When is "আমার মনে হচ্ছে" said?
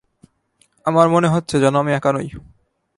0.85-1.59